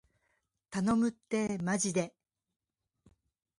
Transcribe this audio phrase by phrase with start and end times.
[0.71, 2.15] 頼むってーまじで